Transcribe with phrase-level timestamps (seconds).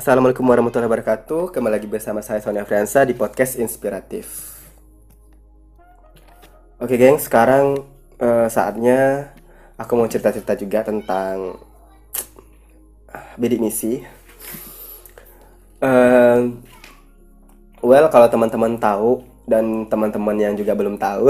[0.00, 1.52] Assalamualaikum warahmatullahi wabarakatuh.
[1.52, 4.56] Kembali lagi bersama saya Sonia Friansa di podcast Inspiratif.
[6.80, 7.84] Oke, geng, sekarang
[8.16, 9.28] uh, saatnya
[9.76, 11.60] aku mau cerita-cerita juga tentang
[13.36, 14.00] bidik misi.
[15.84, 16.56] Uh,
[17.84, 21.28] well, kalau teman-teman tahu dan teman-teman yang juga belum tahu,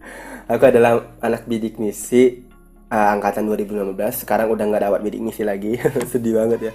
[0.54, 2.46] aku adalah anak bidik misi
[2.92, 5.80] uh, angkatan 2015 sekarang udah nggak dapat bidik misi lagi
[6.12, 6.72] sedih banget ya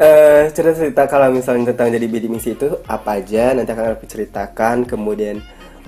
[0.00, 3.52] uh, cerita-cerita kalau misalnya tentang jadi bidik misi itu apa aja?
[3.56, 5.40] Nanti akan aku ceritakan kemudian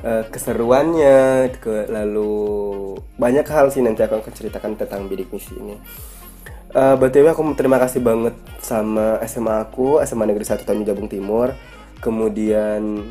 [0.05, 5.77] uh, keseruannya ke lalu banyak hal sih nanti akan aku ceritakan tentang bidik misi ini.
[6.69, 11.57] Uh, btw aku terima kasih banget sama SMA aku SMA Negeri 1 Tanjung Jabung Timur.
[11.99, 13.03] Kemudian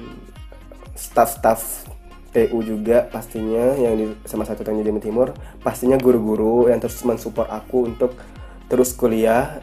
[0.95, 1.85] staff-staff
[2.31, 5.33] TU juga pastinya yang di sama satu Tanjung Jabung Timur.
[5.65, 8.13] Pastinya guru-guru yang terus mensupport aku untuk
[8.69, 9.57] terus kuliah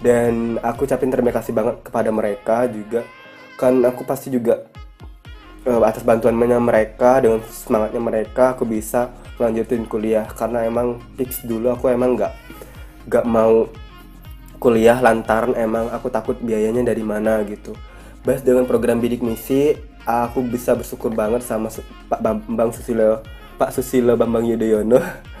[0.00, 3.04] dan aku ucapin terima kasih banget kepada mereka juga.
[3.56, 4.68] Kan aku pasti juga
[5.64, 10.28] uh, atas bantuannya mereka dengan semangatnya mereka aku bisa lanjutin kuliah.
[10.28, 12.32] Karena emang fix dulu aku emang nggak
[13.08, 13.70] nggak mau
[14.56, 17.72] kuliah lantaran emang aku takut biayanya dari mana gitu.
[18.26, 21.68] Bahas dengan program bidik misi aku bisa bersyukur banget sama
[22.06, 23.20] Pak Bambang Susilo
[23.58, 25.02] Pak Susilo Bambang Yudhoyono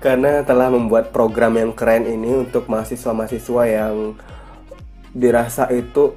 [0.00, 4.16] karena telah membuat program yang keren ini untuk mahasiswa-mahasiswa yang
[5.12, 6.16] dirasa itu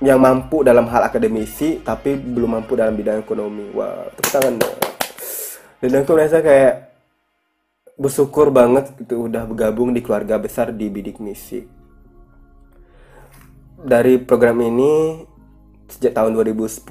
[0.00, 3.68] yang mampu dalam hal akademisi tapi belum mampu dalam bidang ekonomi.
[3.76, 4.76] Wah, tepuk tangan dong.
[5.78, 6.74] Dan aku merasa kayak
[7.98, 11.66] bersyukur banget itu udah bergabung di keluarga besar di bidik misi.
[13.78, 15.22] Dari program ini
[15.88, 16.84] sejak tahun 2010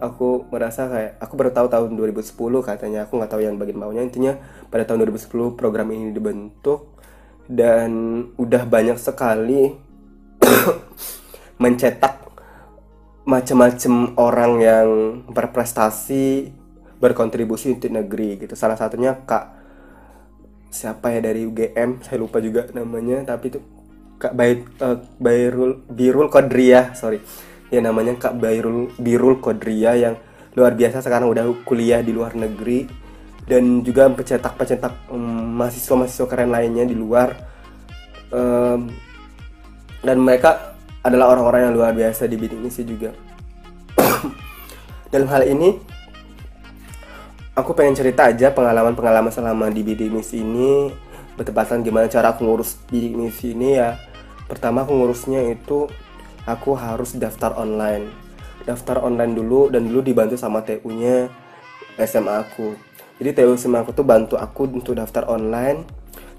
[0.00, 2.32] aku merasa kayak aku baru tahu tahun 2010
[2.64, 3.04] katanya.
[3.04, 4.40] Aku nggak tahu yang bagian maunya intinya
[4.72, 6.96] pada tahun 2010 program ini dibentuk
[7.46, 7.90] dan
[8.40, 9.76] udah banyak sekali
[11.62, 12.16] mencetak
[13.28, 14.88] macam-macam orang yang
[15.28, 16.56] berprestasi
[16.96, 18.56] berkontribusi untuk negeri gitu.
[18.56, 19.60] Salah satunya kak
[20.70, 23.58] siapa ya dari UGM saya lupa juga namanya tapi itu
[24.22, 27.18] kak uh, Bairul Birul Kodriah sorry
[27.70, 30.14] ya namanya Kak Birul Birul Kodria yang
[30.58, 32.86] luar biasa sekarang udah kuliah di luar negeri.
[33.50, 37.34] Dan juga pencetak-pencetak um, mahasiswa-mahasiswa keren lainnya di luar.
[38.30, 38.86] Um,
[40.06, 43.10] dan mereka adalah orang-orang yang luar biasa di bidang ini juga.
[45.10, 45.74] Dalam hal ini
[47.58, 50.94] aku pengen cerita aja pengalaman-pengalaman selama di bidik misi ini
[51.34, 53.98] bertepatan gimana cara aku ngurus bidik misi ini ya.
[54.46, 55.90] Pertama aku ngurusnya itu
[56.44, 58.08] aku harus daftar online.
[58.64, 61.32] Daftar online dulu dan dulu dibantu sama TU-nya
[62.00, 62.76] SMA aku.
[63.20, 65.84] Jadi TU SMA aku tuh bantu aku untuk daftar online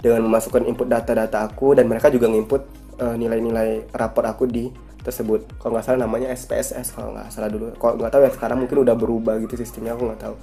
[0.02, 2.62] dengan memasukkan input data-data aku dan mereka juga nginput
[2.98, 5.46] uh, nilai-nilai rapor aku di tersebut.
[5.62, 7.74] Kalau nggak salah namanya SPSS kalau nggak salah dulu.
[7.78, 10.36] Kalau nggak tahu ya sekarang mungkin udah berubah gitu sistemnya aku nggak tahu.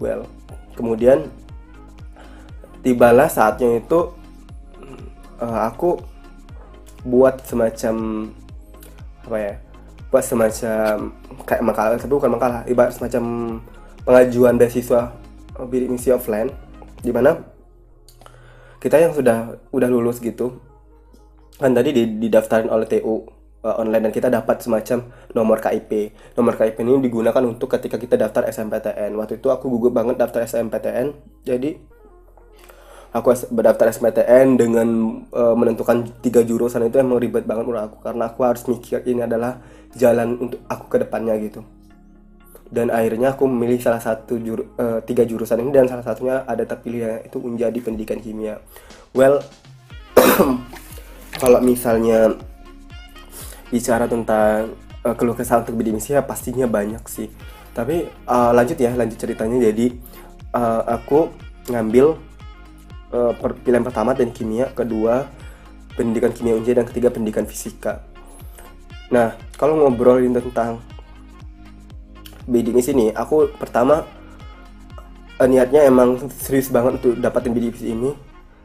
[0.00, 0.28] Well
[0.76, 1.28] kemudian
[2.80, 4.16] tibalah saatnya itu
[5.40, 6.00] uh, aku
[7.04, 8.28] buat semacam
[9.26, 9.54] apa ya
[10.10, 11.14] buat semacam
[11.46, 13.22] kayak makalah tapi bukan makalah ibarat semacam
[14.02, 15.14] pengajuan beasiswa
[15.70, 16.50] misi offline
[17.04, 17.36] di mana
[18.80, 20.56] kita yang sudah udah lulus gitu
[21.60, 23.28] kan tadi didaftarin oleh TU
[23.60, 26.16] eh, online dan kita dapat semacam nomor KIP.
[26.40, 29.12] Nomor KIP ini digunakan untuk ketika kita daftar SMPTN.
[29.20, 31.12] Waktu itu aku gugup banget daftar SMPTN.
[31.44, 31.76] Jadi
[33.10, 34.88] aku berdaftar SMPTN dengan
[35.34, 37.96] uh, menentukan tiga jurusan itu emang ribet banget menurut aku.
[38.02, 39.58] Karena aku harus mikir ini adalah
[39.98, 41.66] jalan untuk aku ke depannya gitu.
[42.70, 46.62] Dan akhirnya aku memilih salah satu jur, uh, tiga jurusan ini dan salah satunya ada
[46.62, 48.62] terpilih itu menjadi pendidikan kimia.
[49.10, 49.42] Well
[51.42, 52.38] kalau misalnya
[53.74, 57.26] bicara tentang uh, keluh kesah untuk bidik misi ya pastinya banyak sih.
[57.74, 59.58] Tapi uh, lanjut ya lanjut ceritanya.
[59.66, 59.98] Jadi
[60.54, 61.26] uh, aku
[61.66, 62.29] ngambil
[63.14, 65.28] uh, pilihan pertama dan kimia, kedua
[65.94, 68.02] pendidikan kimia unj dan ketiga pendidikan fisika.
[69.10, 70.78] Nah, kalau ngobrolin tentang
[72.46, 74.06] bidik misi ini, aku pertama
[75.38, 78.14] uh, niatnya emang serius banget untuk dapatin misi ini.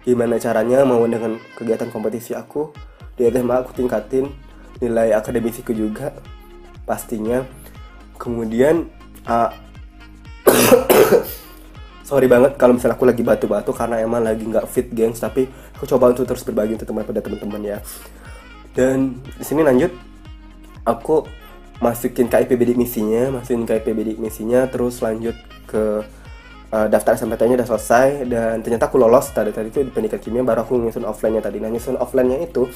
[0.06, 2.70] Gimana caranya mau dengan kegiatan kompetisi aku
[3.18, 4.30] di SMA aku tingkatin
[4.78, 6.14] nilai akademisiku juga
[6.86, 7.42] pastinya.
[8.22, 8.86] Kemudian
[9.26, 9.50] uh,
[12.06, 15.18] sorry banget kalau misalnya aku lagi batu-batu karena emang lagi nggak fit gengs.
[15.18, 17.78] Tapi aku coba untuk terus berbagi untuk teman pada teman-teman ya.
[18.78, 19.92] Dan di sini lanjut.
[20.86, 21.26] Aku
[21.82, 25.34] masukin KIP bidik misinya masukin KIP bidik misinya terus lanjut
[25.66, 26.06] ke
[26.70, 28.08] uh, daftar SMPTN nya udah selesai.
[28.30, 29.34] Dan ternyata aku lolos.
[29.34, 31.58] Tadi tadi itu di pendidikan kimia baru aku nyusun offline nya tadi.
[31.58, 32.70] Nah nyusun offline nya itu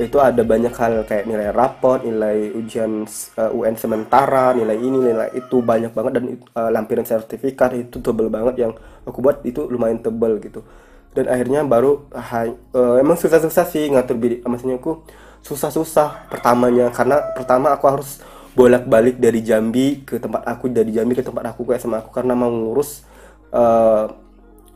[0.00, 3.04] itu ada banyak hal kayak nilai rapot, nilai ujian
[3.36, 6.12] uh, UN sementara, nilai ini, nilai itu banyak banget.
[6.16, 6.24] Dan
[6.56, 8.72] uh, lampiran sertifikat itu tebel banget yang
[9.04, 10.64] aku buat itu lumayan tebel gitu.
[11.12, 15.04] Dan akhirnya baru uh, emang susah-susah sih ngatur bidik, maksudnya aku
[15.44, 16.88] susah-susah pertamanya.
[16.88, 18.24] Karena pertama aku harus
[18.56, 22.16] bolak-balik dari Jambi ke tempat aku dari Jambi ke tempat aku kayak sama aku.
[22.16, 23.04] Karena mau ngurus
[23.52, 24.08] uh,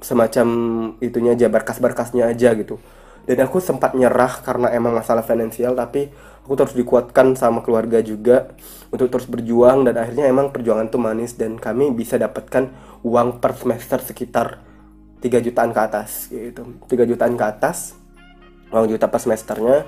[0.05, 0.47] semacam
[1.01, 2.77] itunya aja berkas-berkasnya aja gitu
[3.27, 6.07] dan aku sempat nyerah karena emang masalah finansial tapi
[6.47, 8.55] aku terus dikuatkan sama keluarga juga
[8.95, 9.83] untuk terus berjuang.
[9.83, 12.71] Dan akhirnya emang perjuangan tuh manis dan kami bisa dapatkan
[13.03, 14.63] uang per semester sekitar
[15.19, 16.79] 3 jutaan ke atas gitu.
[16.87, 17.99] 3 jutaan ke atas
[18.71, 19.83] uang juta per semesternya.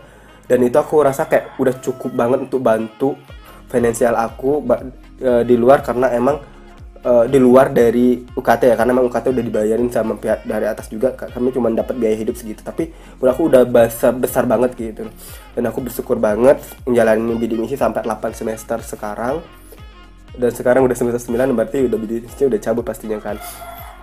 [0.51, 3.15] Dan itu aku rasa kayak udah cukup banget untuk bantu
[3.71, 4.65] finansial aku
[5.21, 6.41] e, di luar karena emang
[7.05, 10.91] uh, di luar dari UKT ya karena memang UKT udah dibayarin sama pihak dari atas
[10.91, 12.65] juga kami cuma dapat biaya hidup segitu.
[12.65, 15.07] Tapi menurut aku udah besar besar banget gitu.
[15.55, 19.43] Dan aku bersyukur banget menjalani bidik misi sampai 8 semester sekarang.
[20.39, 23.37] Dan sekarang udah semester 9 berarti udah bidik misi udah cabut pastinya kan.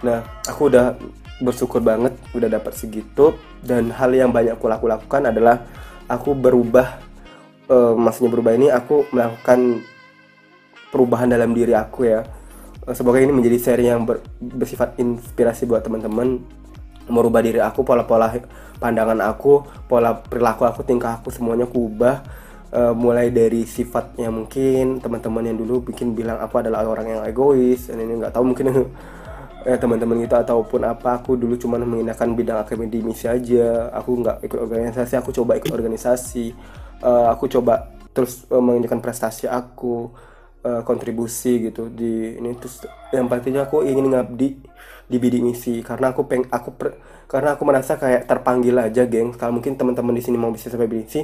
[0.04, 0.96] Nah aku udah
[1.40, 3.36] bersyukur banget udah dapat segitu.
[3.60, 5.64] Dan hal yang banyak aku lakukan adalah
[6.06, 7.02] aku berubah
[7.70, 9.82] uh, maksudnya berubah ini aku melakukan
[10.94, 12.24] perubahan dalam diri aku ya
[12.94, 16.44] semoga ini menjadi seri yang ber, bersifat inspirasi buat teman-teman
[17.10, 18.30] merubah diri aku pola-pola
[18.78, 22.22] pandangan aku pola perilaku aku tingkah aku semuanya aku ubah
[22.74, 27.88] uh, mulai dari sifatnya mungkin teman-teman yang dulu bikin bilang aku adalah orang yang egois
[27.90, 28.66] dan ini nggak tahu mungkin
[29.66, 31.20] eh, teman-teman kita ataupun apa.
[31.20, 33.90] Aku dulu cuma menggunakan bidang akademisi aja.
[33.98, 36.54] Aku nggak ikut organisasi aku coba ikut organisasi.
[37.02, 40.08] Uh, aku coba terus uh, prestasi aku
[40.66, 42.58] uh, kontribusi gitu di ini.
[42.58, 44.50] Terus yang pastinya aku ingin ngabdi
[45.06, 46.98] di bidik misi karena aku peng aku per,
[47.30, 49.38] karena aku merasa kayak terpanggil aja geng.
[49.38, 51.22] Kalau mungkin teman-teman di sini mau bisa sampai bidik misi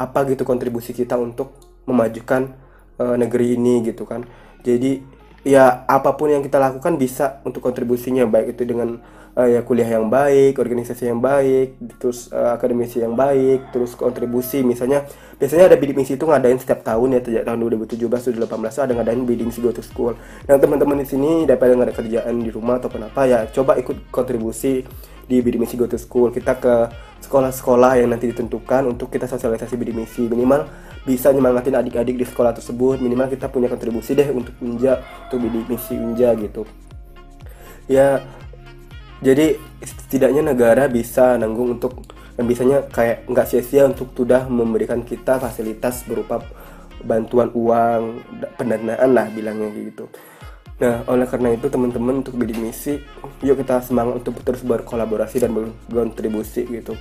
[0.00, 1.52] apa gitu kontribusi kita untuk
[1.84, 2.56] memajukan
[2.96, 4.24] uh, negeri ini gitu kan.
[4.64, 5.04] Jadi
[5.46, 8.98] ya apa pun yang kita lakukan bisa untuk kontribusinya baik itu dengan
[9.38, 14.66] uh, ya kuliah yang baik, organisasi yang baik, terus uh, akademisi yang baik, terus kontribusi
[14.66, 15.06] misalnya
[15.38, 19.22] biasanya ada bidik misi itu ngadain setiap tahun ya sejak tahun 2017 2018 ada ngadain
[19.22, 20.18] bidding misi go to school.
[20.50, 24.10] Yang teman-teman di sini daripada nggak ada kerjaan di rumah atau kenapa ya coba ikut
[24.10, 24.82] kontribusi
[25.30, 26.34] di bidik misi go to school.
[26.34, 26.74] Kita ke
[27.22, 30.66] sekolah-sekolah yang nanti ditentukan untuk kita sosialisasi bidik misi minimal
[31.06, 35.64] bisa nyemangatin adik-adik di sekolah tersebut minimal kita punya kontribusi deh untuk unja untuk bidik
[35.72, 36.68] misi unja gitu
[37.88, 38.20] ya
[39.18, 42.06] jadi setidaknya negara bisa nanggung untuk
[42.38, 46.38] dan bisanya kayak nggak sia-sia untuk sudah memberikan kita fasilitas berupa
[47.02, 48.22] bantuan uang
[48.54, 50.06] pendanaan lah bilangnya gitu.
[50.78, 53.02] Nah oleh karena itu teman-teman untuk bidik misi
[53.42, 55.50] yuk kita semangat untuk terus berkolaborasi dan
[55.90, 56.94] berkontribusi gitu.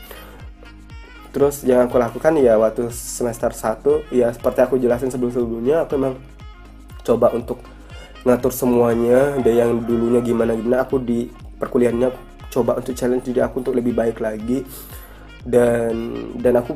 [1.29, 6.17] Terus yang aku lakukan ya waktu semester 1 ya seperti aku jelasin sebelum-sebelumnya aku memang
[7.05, 7.61] coba untuk
[8.25, 12.09] ngatur semuanya ada yang dulunya gimana gimana aku di perkuliahannya
[12.53, 14.63] coba untuk challenge diri aku untuk lebih baik lagi.
[15.43, 15.93] Dan
[16.39, 16.75] dan aku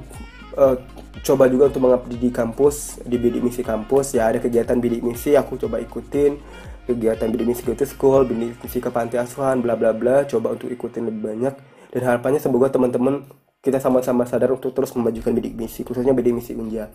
[0.57, 0.75] uh,
[1.22, 4.18] coba juga untuk mengabdi di kampus di bidik misi kampus.
[4.18, 6.39] Ya ada kegiatan bidik misi aku coba ikutin.
[6.88, 10.27] Kegiatan bidik misi to school bidik misi ke panti asuhan bla bla bla.
[10.27, 11.53] Coba untuk ikutin lebih banyak.
[11.91, 13.27] Dan harapannya semoga teman-teman
[13.62, 16.89] kita sama-sama sadar untuk terus memajukan bidik misi khususnya bidik misi unja.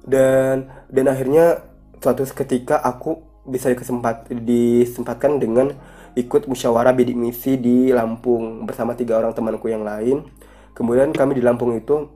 [0.00, 1.60] Dan dan akhirnya
[2.00, 5.74] suatu ketika aku bisa disempat disempatkan dengan
[6.18, 10.26] ikut musyawarah bidik misi di Lampung bersama tiga orang temanku yang lain.
[10.74, 12.08] Kemudian kami di Lampung itu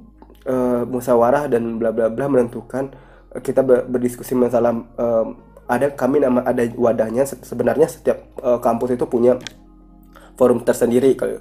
[0.48, 2.90] uh, musyawarah dan bla bla bla menentukan
[3.34, 5.26] uh, kita berdiskusi masalah uh,
[5.64, 9.38] ada kami nama ada wadahnya sebenarnya setiap uh, kampus itu punya
[10.36, 11.14] forum tersendiri.
[11.16, 11.40] Kalau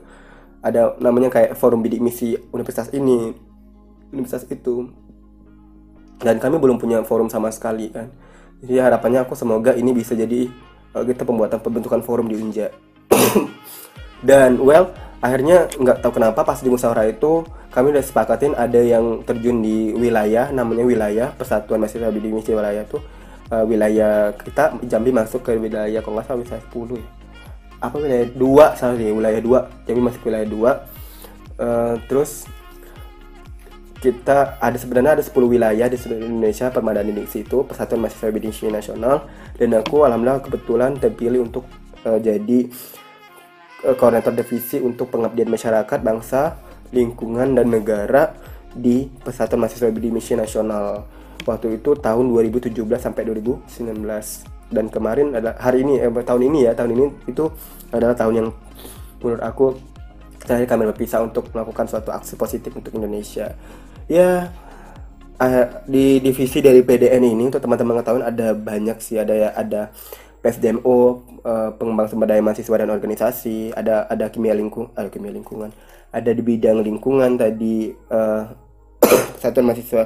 [0.64, 3.36] ada namanya kayak forum bidik misi universitas ini
[4.14, 4.88] universitas itu.
[6.24, 8.08] Dan kami belum punya forum sama sekali kan.
[8.64, 10.48] Jadi harapannya aku semoga ini bisa jadi
[11.02, 12.70] kita pembuatan pembentukan forum di Unja.
[14.28, 19.26] Dan well akhirnya nggak tahu kenapa pas di musyawarah itu kami udah sepakatin ada yang
[19.26, 23.02] terjun di wilayah namanya wilayah Persatuan Mahasiswa Bidik Misi Wilayah tuh
[23.50, 27.08] uh, wilayah kita Jambi masuk ke wilayah kalau nggak salah wilayah 10 ya?
[27.84, 29.60] Apa wilayah dua salah ya wilayah dua.
[29.84, 30.72] Jambi masuk wilayah dua.
[31.60, 32.48] Uh, terus
[34.04, 38.52] kita ada sebenarnya ada 10 wilayah di seluruh Indonesia permadani di situ Persatuan Mahasiswa Bidik
[38.68, 39.24] Nasional
[39.56, 41.64] dan aku alhamdulillah kebetulan terpilih untuk
[42.04, 42.68] uh, jadi
[43.88, 46.60] uh, koordinator divisi untuk pengabdian masyarakat bangsa
[46.92, 48.36] lingkungan dan negara
[48.76, 51.08] di Persatuan Mahasiswa Bidik Misi Nasional.
[51.48, 53.72] Waktu itu tahun 2017 sampai 2019
[54.68, 57.48] dan kemarin adalah hari ini eh, tahun ini ya tahun ini itu
[57.96, 58.48] adalah tahun yang
[59.24, 59.66] menurut aku
[60.44, 63.56] saya kami berpisah untuk melakukan suatu aksi positif untuk Indonesia
[64.08, 64.52] ya
[65.40, 69.20] uh, di divisi dari PDN ini untuk teman-teman ketahuan ada banyak sih.
[69.20, 69.82] Ada ya ada
[70.44, 71.16] PSDMO uh,
[71.48, 75.72] eh, pengembang sumber daya mahasiswa dan organisasi ada ada kimia lingkung ada kimia lingkungan
[76.12, 78.52] ada di bidang lingkungan tadi uh,
[79.42, 80.04] satuan mahasiswa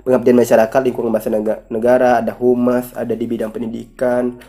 [0.00, 1.28] pengabdian masyarakat lingkungan bahasa
[1.68, 4.40] negara ada humas ada di bidang pendidikan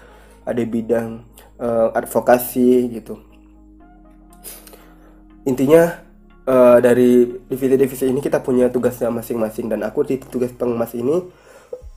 [0.48, 1.28] ada di bidang
[1.60, 3.20] uh, advokasi gitu.
[5.46, 6.05] Intinya
[6.48, 9.70] uh, dari divisi-divisi ini kita punya tugasnya masing-masing.
[9.70, 11.22] Dan aku di tugas pengemas ini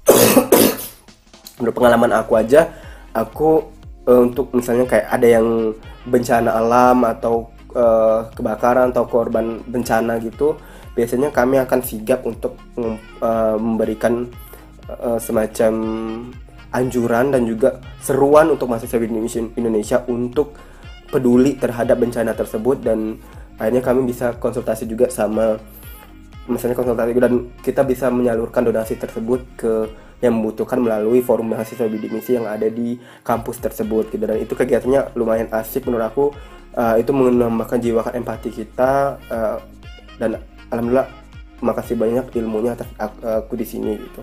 [1.58, 2.70] menurut pengalaman aku aja
[3.12, 3.66] aku
[4.06, 5.74] uh, untuk misalnya kayak ada yang
[6.08, 10.56] bencana alam atau uh, kebakaran atau korban bencana gitu
[10.94, 12.58] biasanya kami akan sigap untuk
[13.22, 14.26] uh, memberikan
[14.90, 15.72] uh, semacam
[16.74, 18.98] anjuran dan juga seruan untuk mahasiswa
[19.56, 20.58] Indonesia untuk
[21.08, 23.16] peduli terhadap bencana tersebut dan
[23.58, 25.58] akhirnya kami bisa konsultasi juga sama
[26.48, 29.72] misalnya konsultasi dan kita bisa menyalurkan donasi tersebut ke
[30.18, 34.24] yang membutuhkan melalui forum mahasiswa bidik misi yang ada di kampus tersebut gitu.
[34.26, 36.26] Dan itu kegiatannya lumayan asik menurut aku.
[36.78, 39.58] Uh, itu menambahkan jiwa empati kita uh,
[40.18, 40.38] dan
[40.70, 41.10] alhamdulillah
[41.58, 44.20] makasih banyak ilmunya atas aku, di sini gitu.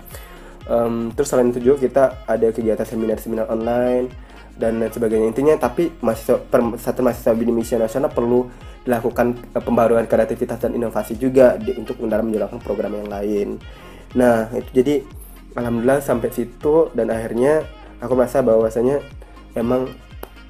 [0.66, 4.08] Um, terus selain itu juga kita ada kegiatan seminar-seminar online
[4.56, 5.26] dan lain sebagainya.
[5.28, 8.48] Intinya tapi mahasiswa per, satu mahasiswa bidik misi nasional perlu
[8.86, 13.48] dilakukan uh, pembaruan kreativitas dan inovasi juga di, untuk dalam menjalankan program yang lain.
[14.14, 14.94] Nah itu jadi
[15.58, 17.66] alhamdulillah sampai situ dan akhirnya
[17.98, 19.02] aku merasa bahwasanya
[19.58, 19.90] emang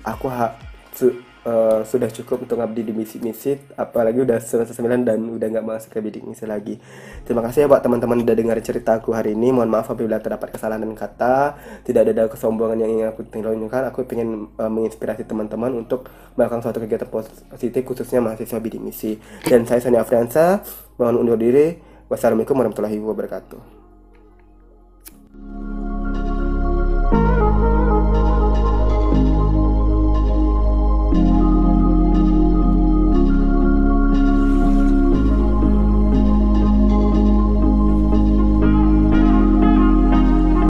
[0.05, 0.55] aku ha,
[0.93, 1.11] su,
[1.47, 5.91] uh, sudah cukup untuk ngabdi di misi-misi apalagi udah semester 9 dan udah nggak masuk
[5.95, 6.77] ke bidik misi lagi.
[7.23, 9.55] Terima kasih ya buat teman-teman udah dengar cerita aku hari ini.
[9.55, 11.57] Mohon maaf apabila terdapat kesalahan dan kata.
[11.87, 16.83] Tidak ada kesombongan yang ingin aku tunjukkan aku ingin uh, menginspirasi teman-teman untuk melakukan suatu
[16.83, 17.09] kegiatan
[17.49, 20.67] positif khususnya mahasiswa bidik misi dan saya Sani Afriansa
[20.99, 21.79] mohon undur diri.
[22.07, 23.76] Wassalamualaikum warahmatullahi wabarakatuh